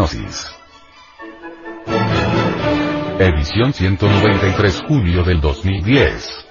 hipnosis. 0.00 0.46
Edición 3.18 3.72
193 3.72 4.82
julio 4.86 5.22
del 5.24 5.40
2010. 5.40 6.46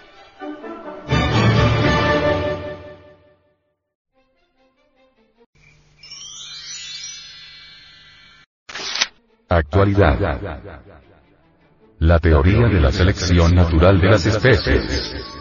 Actualidad. 9.49 10.39
La 11.99 12.19
teoría 12.19 12.67
de 12.67 12.79
la 12.79 12.91
selección 12.91 13.55
natural 13.55 13.99
de 13.99 14.09
las 14.09 14.25
especies. 14.25 15.38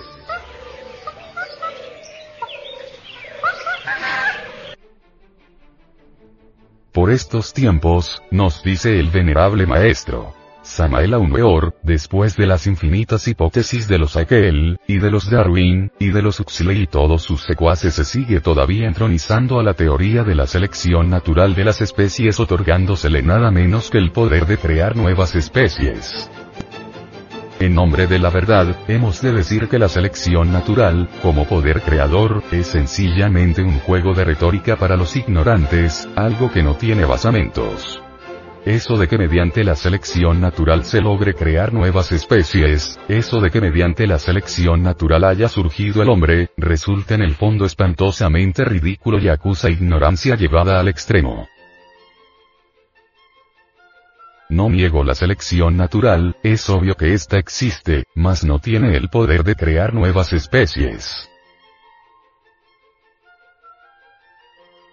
Por 6.92 7.10
estos 7.10 7.52
tiempos, 7.52 8.22
nos 8.30 8.62
dice 8.62 8.98
el 8.98 9.10
venerable 9.10 9.66
maestro. 9.66 10.34
Samael 10.62 11.14
Weor, 11.14 11.74
después 11.82 12.36
de 12.36 12.46
las 12.46 12.66
infinitas 12.66 13.26
hipótesis 13.28 13.88
de 13.88 13.98
los 13.98 14.16
Haeckel, 14.16 14.78
y 14.86 14.98
de 14.98 15.10
los 15.10 15.30
Darwin, 15.30 15.92
y 15.98 16.08
de 16.08 16.22
los 16.22 16.40
Huxley 16.40 16.82
y 16.82 16.86
todos 16.86 17.22
sus 17.22 17.42
secuaces 17.42 17.94
se 17.94 18.04
sigue 18.04 18.40
todavía 18.40 18.86
entronizando 18.86 19.60
a 19.60 19.62
la 19.62 19.74
teoría 19.74 20.24
de 20.24 20.34
la 20.34 20.46
selección 20.46 21.08
natural 21.08 21.54
de 21.54 21.64
las 21.64 21.80
especies 21.80 22.38
otorgándosele 22.40 23.22
nada 23.22 23.50
menos 23.50 23.90
que 23.90 23.98
el 23.98 24.10
poder 24.10 24.46
de 24.46 24.58
crear 24.58 24.96
nuevas 24.96 25.34
especies. 25.36 26.30
En 27.60 27.74
nombre 27.74 28.06
de 28.06 28.20
la 28.20 28.30
verdad, 28.30 28.76
hemos 28.86 29.20
de 29.20 29.32
decir 29.32 29.68
que 29.68 29.80
la 29.80 29.88
selección 29.88 30.52
natural, 30.52 31.08
como 31.22 31.44
poder 31.44 31.82
creador, 31.82 32.44
es 32.52 32.68
sencillamente 32.68 33.62
un 33.62 33.80
juego 33.80 34.14
de 34.14 34.24
retórica 34.24 34.76
para 34.76 34.96
los 34.96 35.16
ignorantes, 35.16 36.08
algo 36.14 36.52
que 36.52 36.62
no 36.62 36.76
tiene 36.76 37.04
basamentos. 37.04 38.00
Eso 38.64 38.96
de 38.96 39.08
que 39.08 39.18
mediante 39.18 39.64
la 39.64 39.74
selección 39.74 40.40
natural 40.40 40.84
se 40.84 41.00
logre 41.00 41.34
crear 41.34 41.72
nuevas 41.72 42.12
especies, 42.12 43.00
eso 43.08 43.40
de 43.40 43.50
que 43.50 43.60
mediante 43.60 44.06
la 44.06 44.20
selección 44.20 44.84
natural 44.84 45.24
haya 45.24 45.48
surgido 45.48 46.02
el 46.02 46.10
hombre, 46.10 46.50
resulta 46.56 47.16
en 47.16 47.22
el 47.22 47.34
fondo 47.34 47.64
espantosamente 47.64 48.64
ridículo 48.64 49.18
y 49.18 49.28
acusa 49.28 49.68
ignorancia 49.68 50.36
llevada 50.36 50.78
al 50.78 50.86
extremo. 50.86 51.48
No 54.58 54.68
niego 54.68 55.04
la 55.04 55.14
selección 55.14 55.76
natural, 55.76 56.34
es 56.42 56.68
obvio 56.68 56.96
que 56.96 57.14
ésta 57.14 57.38
existe, 57.38 58.06
mas 58.16 58.42
no 58.42 58.58
tiene 58.58 58.96
el 58.96 59.08
poder 59.08 59.44
de 59.44 59.54
crear 59.54 59.94
nuevas 59.94 60.32
especies. 60.32 61.30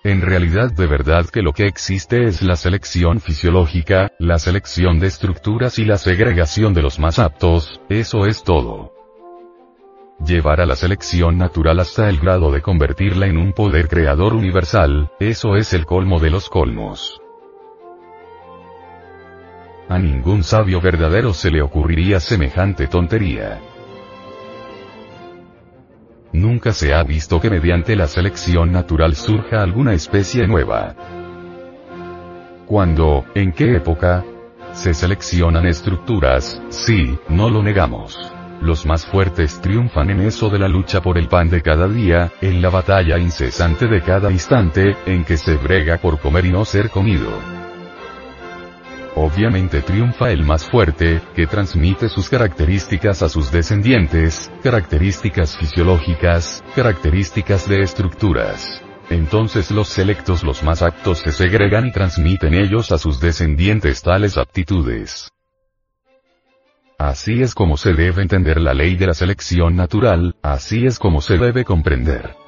En 0.04 0.22
realidad 0.22 0.72
de 0.72 0.86
verdad 0.86 1.26
que 1.26 1.42
lo 1.42 1.52
que 1.52 1.66
existe 1.66 2.26
es 2.26 2.44
la 2.44 2.58
selección 2.58 3.20
fisiológica, 3.20 4.12
la 4.20 4.38
selección 4.38 5.00
de 5.00 5.08
estructuras 5.08 5.80
y 5.80 5.86
la 5.86 5.98
segregación 5.98 6.76
de 6.76 6.84
los 6.84 7.00
más 7.00 7.18
aptos, 7.18 7.82
eso 7.90 8.28
es 8.28 8.44
todo. 8.44 8.94
Llevar 10.24 10.62
a 10.62 10.68
la 10.68 10.76
selección 10.76 11.40
natural 11.40 11.80
hasta 11.80 12.08
el 12.08 12.20
grado 12.20 12.52
de 12.52 12.62
convertirla 12.62 13.26
en 13.26 13.38
un 13.38 13.52
poder 13.52 13.88
creador 13.88 14.36
universal, 14.36 15.10
eso 15.20 15.56
es 15.56 15.74
el 15.74 15.88
colmo 15.88 16.20
de 16.20 16.30
los 16.30 16.50
colmos. 16.50 17.20
A 19.88 20.00
ningún 20.00 20.44
sabio 20.44 20.82
verdadero 20.82 21.34
se 21.34 21.52
le 21.52 21.62
ocurriría 21.62 22.20
semejante 22.20 22.88
tontería. 22.88 23.62
Nunca 26.34 26.74
se 26.74 26.94
ha 26.94 27.04
visto 27.04 27.40
que 27.40 27.50
mediante 27.50 27.96
la 27.96 28.08
selección 28.08 28.72
natural 28.72 29.16
surja 29.16 29.62
alguna 29.62 29.94
especie 29.94 30.48
nueva. 30.48 30.96
¿Cuándo? 32.66 33.26
¿En 33.36 33.52
qué 33.52 33.76
época? 33.76 34.26
Se 34.74 34.94
seleccionan 34.94 35.68
estructuras, 35.68 36.62
sí, 36.70 37.18
no 37.30 37.50
lo 37.50 37.62
negamos. 37.62 38.20
Los 38.62 38.86
más 38.86 39.06
fuertes 39.06 39.62
triunfan 39.62 40.10
en 40.10 40.22
eso 40.22 40.50
de 40.50 40.60
la 40.60 40.68
lucha 40.68 41.02
por 41.02 41.18
el 41.18 41.28
pan 41.28 41.50
de 41.50 41.62
cada 41.62 41.88
día, 41.88 42.32
en 42.42 42.62
la 42.62 42.70
batalla 42.70 43.20
incesante 43.20 43.88
de 43.88 44.02
cada 44.02 44.32
instante, 44.32 44.98
en 45.06 45.24
que 45.24 45.38
se 45.38 45.56
brega 45.56 45.98
por 46.00 46.20
comer 46.20 46.46
y 46.46 46.52
no 46.52 46.66
ser 46.66 46.90
comido. 46.90 47.55
Obviamente 49.18 49.82
triunfa 49.82 50.30
el 50.30 50.44
más 50.44 50.70
fuerte, 50.70 51.22
que 51.36 51.48
transmite 51.48 52.10
sus 52.10 52.30
características 52.30 53.24
a 53.24 53.30
sus 53.30 53.50
descendientes, 53.50 54.52
características 54.62 55.58
fisiológicas, 55.58 56.62
características 56.76 57.70
de 57.70 57.82
estructuras. 57.82 58.82
Entonces 59.10 59.72
los 59.72 59.88
selectos 59.88 60.44
los 60.44 60.64
más 60.64 60.82
aptos 60.82 61.20
se 61.20 61.32
segregan 61.32 61.88
y 61.88 61.92
transmiten 61.94 62.54
ellos 62.56 62.92
a 62.92 62.98
sus 62.98 63.22
descendientes 63.22 64.02
tales 64.02 64.38
aptitudes. 64.38 65.32
Así 66.98 67.42
es 67.42 67.56
como 67.56 67.78
se 67.78 67.94
debe 67.94 68.22
entender 68.22 68.60
la 68.60 68.74
ley 68.74 68.96
de 68.96 69.08
la 69.08 69.14
selección 69.14 69.78
natural, 69.78 70.36
así 70.42 70.86
es 70.86 71.00
como 71.00 71.22
se 71.22 71.38
debe 71.38 71.64
comprender. 71.64 72.45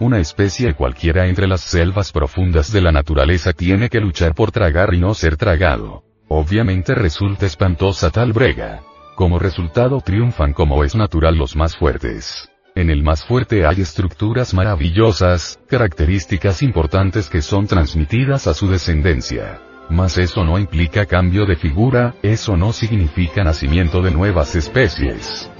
Una 0.00 0.20
especie 0.20 0.74
cualquiera 0.74 1.26
entre 1.26 1.48
las 1.48 1.60
selvas 1.60 2.12
profundas 2.12 2.72
de 2.72 2.80
la 2.80 2.92
naturaleza 2.92 3.52
tiene 3.52 3.88
que 3.88 3.98
luchar 3.98 4.32
por 4.32 4.52
tragar 4.52 4.94
y 4.94 5.00
no 5.00 5.12
ser 5.12 5.36
tragado. 5.36 6.04
Obviamente 6.28 6.94
resulta 6.94 7.46
espantosa 7.46 8.10
tal 8.10 8.32
brega. 8.32 8.80
Como 9.16 9.40
resultado 9.40 10.00
triunfan 10.00 10.52
como 10.52 10.84
es 10.84 10.94
natural 10.94 11.34
los 11.34 11.56
más 11.56 11.76
fuertes. 11.76 12.48
En 12.76 12.90
el 12.90 13.02
más 13.02 13.24
fuerte 13.24 13.66
hay 13.66 13.80
estructuras 13.80 14.54
maravillosas, 14.54 15.58
características 15.66 16.62
importantes 16.62 17.28
que 17.28 17.42
son 17.42 17.66
transmitidas 17.66 18.46
a 18.46 18.54
su 18.54 18.68
descendencia. 18.68 19.60
Mas 19.90 20.16
eso 20.16 20.44
no 20.44 20.60
implica 20.60 21.06
cambio 21.06 21.44
de 21.44 21.56
figura, 21.56 22.14
eso 22.22 22.56
no 22.56 22.72
significa 22.72 23.42
nacimiento 23.42 24.00
de 24.00 24.12
nuevas 24.12 24.54
especies. 24.54 25.50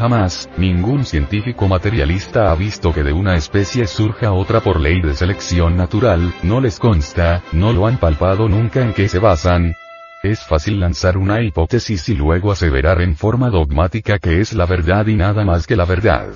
Jamás, 0.00 0.48
ningún 0.56 1.04
científico 1.04 1.68
materialista 1.68 2.50
ha 2.50 2.54
visto 2.54 2.90
que 2.90 3.02
de 3.02 3.12
una 3.12 3.36
especie 3.36 3.86
surja 3.86 4.32
otra 4.32 4.62
por 4.62 4.80
ley 4.80 5.02
de 5.02 5.12
selección 5.12 5.76
natural, 5.76 6.32
no 6.42 6.58
les 6.62 6.78
consta, 6.78 7.42
no 7.52 7.74
lo 7.74 7.86
han 7.86 7.98
palpado 7.98 8.48
nunca 8.48 8.80
en 8.80 8.94
qué 8.94 9.08
se 9.08 9.18
basan. 9.18 9.74
Es 10.22 10.40
fácil 10.40 10.80
lanzar 10.80 11.18
una 11.18 11.42
hipótesis 11.42 12.08
y 12.08 12.14
luego 12.14 12.50
aseverar 12.50 13.02
en 13.02 13.14
forma 13.14 13.50
dogmática 13.50 14.18
que 14.18 14.40
es 14.40 14.54
la 14.54 14.64
verdad 14.64 15.06
y 15.06 15.16
nada 15.16 15.44
más 15.44 15.66
que 15.66 15.76
la 15.76 15.84
verdad. 15.84 16.30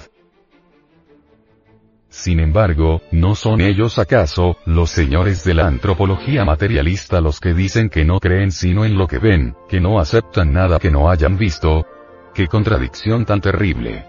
Sin 2.10 2.40
embargo, 2.40 3.00
¿no 3.12 3.34
son 3.34 3.62
ellos 3.62 3.98
acaso, 3.98 4.58
los 4.66 4.90
señores 4.90 5.42
de 5.42 5.54
la 5.54 5.66
antropología 5.66 6.44
materialista 6.44 7.22
los 7.22 7.40
que 7.40 7.54
dicen 7.54 7.88
que 7.88 8.04
no 8.04 8.20
creen 8.20 8.52
sino 8.52 8.84
en 8.84 8.98
lo 8.98 9.06
que 9.06 9.18
ven, 9.18 9.56
que 9.70 9.80
no 9.80 9.98
aceptan 9.98 10.52
nada 10.52 10.78
que 10.78 10.90
no 10.90 11.08
hayan 11.08 11.38
visto? 11.38 11.86
¡Qué 12.34 12.48
contradicción 12.48 13.24
tan 13.24 13.40
terrible! 13.40 14.04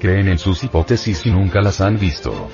Creen 0.00 0.28
en 0.28 0.38
sus 0.38 0.64
hipótesis 0.64 1.24
y 1.26 1.30
nunca 1.30 1.60
las 1.60 1.80
han 1.80 1.98
visto. 1.98 2.48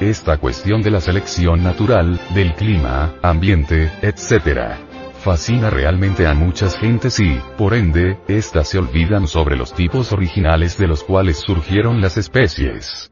Esta 0.00 0.36
cuestión 0.38 0.82
de 0.82 0.90
la 0.90 1.00
selección 1.00 1.62
natural, 1.62 2.20
del 2.34 2.54
clima, 2.54 3.14
ambiente, 3.22 3.90
etc 4.02 4.88
fascina 5.18 5.68
realmente 5.68 6.26
a 6.26 6.32
muchas 6.32 6.78
gentes 6.78 7.18
y, 7.20 7.38
por 7.58 7.74
ende, 7.74 8.18
éstas 8.28 8.68
se 8.68 8.78
olvidan 8.78 9.26
sobre 9.26 9.56
los 9.56 9.74
tipos 9.74 10.12
originales 10.12 10.78
de 10.78 10.86
los 10.86 11.02
cuales 11.02 11.38
surgieron 11.38 12.00
las 12.00 12.16
especies. 12.16 13.10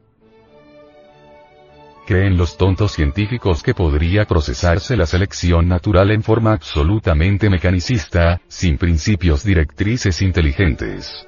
Creen 2.07 2.37
los 2.37 2.55
tontos 2.55 2.93
científicos 2.93 3.61
que 3.61 3.73
podría 3.73 4.23
procesarse 4.23 4.95
la 4.95 5.05
selección 5.05 5.67
natural 5.67 6.09
en 6.11 6.23
forma 6.23 6.53
absolutamente 6.53 7.49
mecanicista, 7.49 8.39
sin 8.47 8.77
principios 8.77 9.43
directrices 9.43 10.21
inteligentes. 10.21 11.27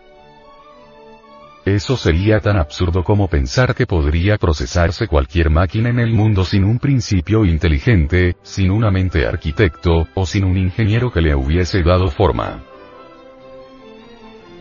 Eso 1.65 1.97
sería 1.97 2.39
tan 2.39 2.55
absurdo 2.55 3.03
como 3.03 3.27
pensar 3.27 3.75
que 3.75 3.85
podría 3.85 4.37
procesarse 4.37 5.07
cualquier 5.07 5.49
máquina 5.49 5.89
en 5.89 5.99
el 5.99 6.13
mundo 6.13 6.45
sin 6.45 6.63
un 6.63 6.79
principio 6.79 7.43
inteligente, 7.43 8.37
sin 8.41 8.71
una 8.71 8.89
mente 8.89 9.27
arquitecto, 9.27 10.07
o 10.15 10.25
sin 10.25 10.45
un 10.45 10.57
ingeniero 10.57 11.11
que 11.11 11.19
le 11.19 11.35
hubiese 11.35 11.83
dado 11.83 12.07
forma. 12.07 12.68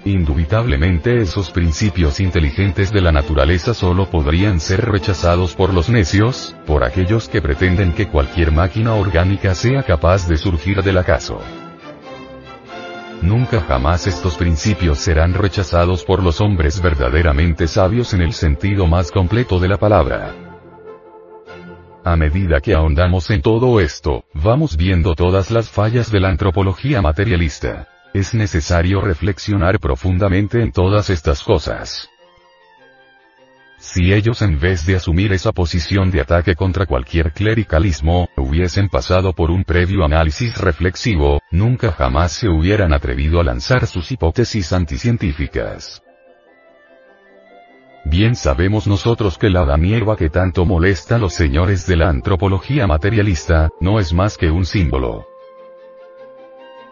Indubitablemente 0.04 1.18
esos 1.18 1.50
principios 1.50 2.20
inteligentes 2.20 2.92
de 2.92 3.00
la 3.00 3.12
naturaleza 3.12 3.74
solo 3.74 4.08
podrían 4.08 4.60
ser 4.60 4.88
rechazados 4.90 5.54
por 5.54 5.74
los 5.74 5.90
necios, 5.90 6.54
por 6.66 6.84
aquellos 6.84 7.28
que 7.28 7.42
pretenden 7.42 7.92
que 7.92 8.08
cualquier 8.08 8.52
máquina 8.52 8.94
orgánica 8.94 9.54
sea 9.54 9.82
capaz 9.82 10.28
de 10.28 10.36
surgir 10.36 10.82
del 10.82 10.98
acaso. 10.98 11.40
Nunca 13.22 13.60
jamás 13.60 14.06
estos 14.06 14.36
principios 14.36 14.98
serán 14.98 15.34
rechazados 15.34 16.04
por 16.04 16.22
los 16.22 16.40
hombres 16.40 16.80
verdaderamente 16.80 17.66
sabios 17.66 18.14
en 18.14 18.22
el 18.22 18.32
sentido 18.32 18.86
más 18.86 19.10
completo 19.10 19.58
de 19.58 19.68
la 19.68 19.76
palabra. 19.76 20.34
A 22.04 22.16
medida 22.16 22.60
que 22.60 22.74
ahondamos 22.74 23.28
en 23.30 23.42
todo 23.42 23.80
esto, 23.80 24.24
vamos 24.32 24.76
viendo 24.76 25.14
todas 25.14 25.50
las 25.50 25.68
fallas 25.68 26.12
de 26.12 26.20
la 26.20 26.28
antropología 26.28 27.02
materialista. 27.02 27.88
Es 28.18 28.34
necesario 28.34 29.00
reflexionar 29.00 29.78
profundamente 29.78 30.60
en 30.60 30.72
todas 30.72 31.08
estas 31.08 31.44
cosas. 31.44 32.10
Si 33.78 34.12
ellos 34.12 34.42
en 34.42 34.58
vez 34.58 34.84
de 34.86 34.96
asumir 34.96 35.32
esa 35.32 35.52
posición 35.52 36.10
de 36.10 36.20
ataque 36.20 36.56
contra 36.56 36.84
cualquier 36.84 37.32
clericalismo, 37.32 38.28
hubiesen 38.36 38.88
pasado 38.88 39.34
por 39.34 39.52
un 39.52 39.62
previo 39.62 40.04
análisis 40.04 40.58
reflexivo, 40.58 41.40
nunca 41.52 41.92
jamás 41.92 42.32
se 42.32 42.48
hubieran 42.48 42.92
atrevido 42.92 43.38
a 43.38 43.44
lanzar 43.44 43.86
sus 43.86 44.10
hipótesis 44.10 44.72
anticientíficas. 44.72 46.02
Bien 48.04 48.34
sabemos 48.34 48.88
nosotros 48.88 49.38
que 49.38 49.48
la 49.48 49.64
danieva 49.64 50.16
que 50.16 50.28
tanto 50.28 50.64
molesta 50.64 51.14
a 51.14 51.18
los 51.18 51.34
señores 51.34 51.86
de 51.86 51.94
la 51.94 52.08
antropología 52.08 52.88
materialista, 52.88 53.68
no 53.80 54.00
es 54.00 54.12
más 54.12 54.36
que 54.36 54.50
un 54.50 54.66
símbolo 54.66 55.37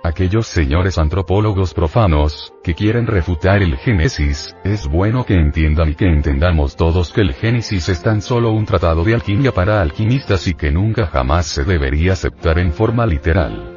aquellos 0.06 0.46
señores 0.46 0.98
antropólogos 0.98 1.74
profanos, 1.74 2.52
que 2.62 2.74
quieren 2.74 3.06
refutar 3.06 3.62
el 3.62 3.76
Génesis, 3.76 4.56
es 4.64 4.86
bueno 4.86 5.24
que 5.24 5.34
entiendan 5.34 5.90
y 5.90 5.94
que 5.94 6.06
entendamos 6.06 6.76
todos 6.76 7.12
que 7.12 7.20
el 7.20 7.34
Génesis 7.34 7.88
es 7.88 8.02
tan 8.02 8.22
solo 8.22 8.50
un 8.52 8.64
tratado 8.64 9.04
de 9.04 9.14
alquimia 9.14 9.52
para 9.52 9.80
alquimistas 9.80 10.46
y 10.46 10.54
que 10.54 10.70
nunca 10.70 11.06
jamás 11.06 11.46
se 11.46 11.64
debería 11.64 12.12
aceptar 12.12 12.58
en 12.58 12.72
forma 12.72 13.06
literal. 13.06 13.72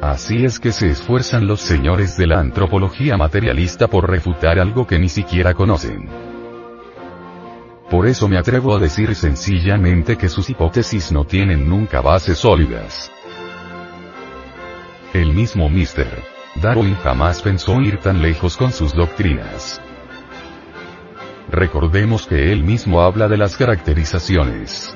Así 0.00 0.44
es 0.44 0.60
que 0.60 0.70
se 0.70 0.90
esfuerzan 0.90 1.46
los 1.46 1.60
señores 1.60 2.16
de 2.16 2.28
la 2.28 2.38
antropología 2.38 3.16
materialista 3.16 3.88
por 3.88 4.08
refutar 4.08 4.60
algo 4.60 4.86
que 4.86 4.98
ni 4.98 5.08
siquiera 5.08 5.54
conocen. 5.54 6.08
Por 7.90 8.06
eso 8.06 8.28
me 8.28 8.38
atrevo 8.38 8.76
a 8.76 8.78
decir 8.78 9.14
sencillamente 9.14 10.16
que 10.16 10.28
sus 10.28 10.50
hipótesis 10.50 11.10
no 11.10 11.24
tienen 11.24 11.68
nunca 11.68 12.00
bases 12.02 12.38
sólidas. 12.38 13.10
El 15.14 15.32
mismo 15.32 15.70
Mr. 15.70 16.22
Darwin 16.56 16.94
jamás 16.96 17.40
pensó 17.40 17.80
ir 17.80 17.98
tan 17.98 18.20
lejos 18.20 18.56
con 18.56 18.72
sus 18.72 18.92
doctrinas. 18.92 19.80
Recordemos 21.50 22.26
que 22.26 22.52
él 22.52 22.62
mismo 22.62 23.00
habla 23.00 23.26
de 23.26 23.38
las 23.38 23.56
caracterizaciones. 23.56 24.94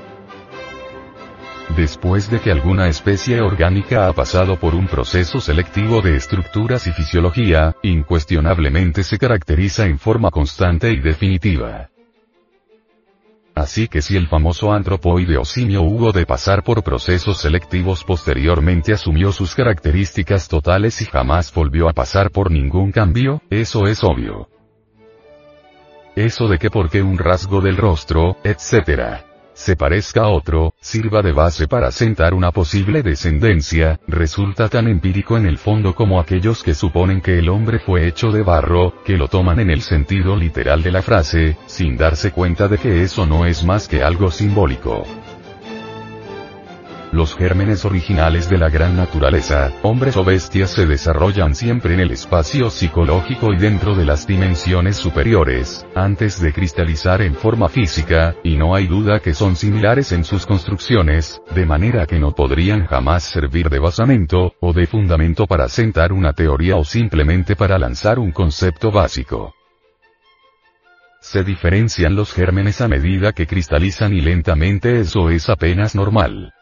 Después 1.76 2.30
de 2.30 2.40
que 2.40 2.50
alguna 2.50 2.88
especie 2.88 3.40
orgánica 3.40 4.06
ha 4.06 4.12
pasado 4.12 4.56
por 4.56 4.74
un 4.74 4.86
proceso 4.86 5.40
selectivo 5.40 6.02
de 6.02 6.16
estructuras 6.16 6.86
y 6.86 6.92
fisiología, 6.92 7.74
incuestionablemente 7.82 9.04
se 9.04 9.18
caracteriza 9.18 9.86
en 9.86 9.98
forma 9.98 10.30
constante 10.30 10.92
y 10.92 11.00
definitiva. 11.00 11.91
Así 13.54 13.88
que 13.88 14.00
si 14.00 14.16
el 14.16 14.28
famoso 14.28 14.72
antropoide 14.72 15.36
o 15.36 15.44
simio 15.44 15.82
hubo 15.82 16.12
de 16.12 16.24
pasar 16.24 16.62
por 16.62 16.82
procesos 16.82 17.40
selectivos 17.40 18.02
posteriormente 18.04 18.92
asumió 18.92 19.30
sus 19.32 19.54
características 19.54 20.48
totales 20.48 21.02
y 21.02 21.04
jamás 21.04 21.52
volvió 21.52 21.88
a 21.88 21.92
pasar 21.92 22.30
por 22.30 22.50
ningún 22.50 22.92
cambio, 22.92 23.42
eso 23.50 23.86
es 23.86 24.02
obvio. 24.02 24.48
Eso 26.16 26.48
de 26.48 26.58
que 26.58 26.70
porque 26.70 27.02
un 27.02 27.18
rasgo 27.18 27.60
del 27.60 27.76
rostro, 27.76 28.36
etc 28.44 29.31
se 29.54 29.76
parezca 29.76 30.22
a 30.22 30.28
otro, 30.28 30.74
sirva 30.80 31.22
de 31.22 31.32
base 31.32 31.68
para 31.68 31.90
sentar 31.90 32.34
una 32.34 32.50
posible 32.50 33.02
descendencia, 33.02 34.00
resulta 34.06 34.68
tan 34.68 34.88
empírico 34.88 35.36
en 35.36 35.46
el 35.46 35.58
fondo 35.58 35.94
como 35.94 36.20
aquellos 36.20 36.62
que 36.62 36.74
suponen 36.74 37.20
que 37.20 37.38
el 37.38 37.48
hombre 37.48 37.78
fue 37.78 38.06
hecho 38.06 38.30
de 38.30 38.42
barro, 38.42 38.94
que 39.04 39.16
lo 39.16 39.28
toman 39.28 39.60
en 39.60 39.70
el 39.70 39.82
sentido 39.82 40.36
literal 40.36 40.82
de 40.82 40.92
la 40.92 41.02
frase, 41.02 41.56
sin 41.66 41.96
darse 41.96 42.30
cuenta 42.32 42.68
de 42.68 42.78
que 42.78 43.02
eso 43.02 43.26
no 43.26 43.46
es 43.46 43.64
más 43.64 43.88
que 43.88 44.02
algo 44.02 44.30
simbólico. 44.30 45.04
Los 47.12 47.36
gérmenes 47.36 47.84
originales 47.84 48.48
de 48.48 48.56
la 48.56 48.70
gran 48.70 48.96
naturaleza, 48.96 49.70
hombres 49.82 50.16
o 50.16 50.24
bestias 50.24 50.70
se 50.70 50.86
desarrollan 50.86 51.54
siempre 51.54 51.92
en 51.92 52.00
el 52.00 52.10
espacio 52.10 52.70
psicológico 52.70 53.52
y 53.52 53.58
dentro 53.58 53.94
de 53.94 54.06
las 54.06 54.26
dimensiones 54.26 54.96
superiores, 54.96 55.84
antes 55.94 56.40
de 56.40 56.54
cristalizar 56.54 57.20
en 57.20 57.34
forma 57.34 57.68
física, 57.68 58.34
y 58.42 58.56
no 58.56 58.74
hay 58.74 58.86
duda 58.86 59.20
que 59.20 59.34
son 59.34 59.56
similares 59.56 60.10
en 60.12 60.24
sus 60.24 60.46
construcciones, 60.46 61.42
de 61.54 61.66
manera 61.66 62.06
que 62.06 62.18
no 62.18 62.34
podrían 62.34 62.86
jamás 62.86 63.24
servir 63.24 63.68
de 63.68 63.78
basamento, 63.78 64.54
o 64.60 64.72
de 64.72 64.86
fundamento 64.86 65.46
para 65.46 65.68
sentar 65.68 66.14
una 66.14 66.32
teoría 66.32 66.76
o 66.76 66.84
simplemente 66.84 67.56
para 67.56 67.78
lanzar 67.78 68.18
un 68.18 68.32
concepto 68.32 68.90
básico. 68.90 69.54
Se 71.20 71.44
diferencian 71.44 72.16
los 72.16 72.32
gérmenes 72.32 72.80
a 72.80 72.88
medida 72.88 73.32
que 73.32 73.46
cristalizan 73.46 74.14
y 74.14 74.22
lentamente 74.22 74.98
eso 75.00 75.28
es 75.28 75.50
apenas 75.50 75.94
normal. 75.94 76.54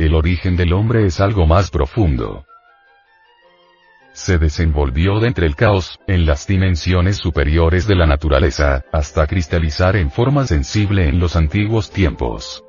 El 0.00 0.14
origen 0.14 0.56
del 0.56 0.72
hombre 0.72 1.04
es 1.04 1.20
algo 1.20 1.46
más 1.46 1.70
profundo. 1.70 2.46
Se 4.14 4.38
desenvolvió 4.38 5.20
de 5.20 5.28
entre 5.28 5.44
el 5.44 5.54
caos, 5.56 6.00
en 6.06 6.24
las 6.24 6.46
dimensiones 6.46 7.18
superiores 7.18 7.86
de 7.86 7.96
la 7.96 8.06
naturaleza, 8.06 8.82
hasta 8.92 9.26
cristalizar 9.26 9.96
en 9.96 10.10
forma 10.10 10.46
sensible 10.46 11.06
en 11.06 11.18
los 11.18 11.36
antiguos 11.36 11.90
tiempos. 11.90 12.64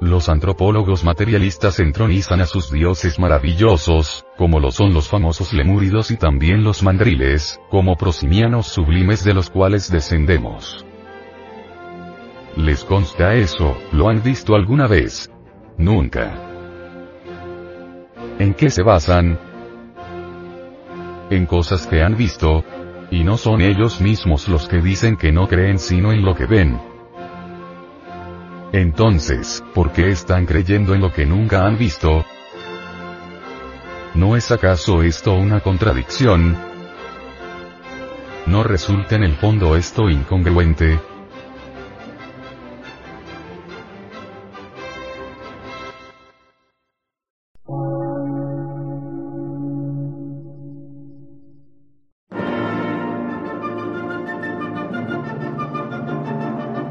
Los 0.00 0.30
antropólogos 0.30 1.04
materialistas 1.04 1.80
entronizan 1.80 2.40
a 2.40 2.46
sus 2.46 2.72
dioses 2.72 3.18
maravillosos, 3.18 4.24
como 4.38 4.58
lo 4.58 4.70
son 4.70 4.94
los 4.94 5.06
famosos 5.06 5.52
lemúridos 5.52 6.10
y 6.10 6.16
también 6.16 6.64
los 6.64 6.82
mandriles, 6.82 7.60
como 7.68 7.96
prosimianos 7.96 8.68
sublimes 8.68 9.22
de 9.22 9.34
los 9.34 9.50
cuales 9.50 9.90
descendemos. 9.90 10.86
¿Les 12.56 12.84
consta 12.84 13.34
eso? 13.34 13.76
¿Lo 13.92 14.08
han 14.08 14.22
visto 14.22 14.54
alguna 14.54 14.86
vez? 14.86 15.30
Nunca. 15.76 16.32
¿En 18.38 18.54
qué 18.54 18.70
se 18.70 18.82
basan? 18.82 19.38
En 21.28 21.44
cosas 21.44 21.86
que 21.86 22.02
han 22.02 22.16
visto. 22.16 22.64
Y 23.10 23.24
no 23.24 23.36
son 23.36 23.60
ellos 23.60 24.00
mismos 24.00 24.48
los 24.48 24.68
que 24.68 24.80
dicen 24.80 25.16
que 25.16 25.32
no 25.32 25.46
creen 25.46 25.78
sino 25.78 26.12
en 26.12 26.24
lo 26.24 26.34
que 26.34 26.46
ven. 26.46 26.80
Entonces, 28.72 29.62
¿por 29.74 29.92
qué 29.92 30.08
están 30.08 30.46
creyendo 30.46 30.94
en 30.94 31.02
lo 31.02 31.12
que 31.12 31.26
nunca 31.26 31.66
han 31.66 31.76
visto? 31.76 32.24
¿No 34.14 34.34
es 34.34 34.50
acaso 34.50 35.02
esto 35.02 35.34
una 35.34 35.60
contradicción? 35.60 36.56
¿No 38.46 38.62
resulta 38.62 39.14
en 39.14 39.24
el 39.24 39.34
fondo 39.34 39.76
esto 39.76 40.08
incongruente? 40.08 40.98